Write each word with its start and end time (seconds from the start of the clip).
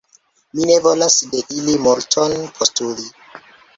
Mi 0.59 0.63
ne 0.69 0.77
volas 0.85 1.17
de 1.33 1.43
ili 1.57 1.77
multon 1.89 2.35
postuli. 2.57 3.07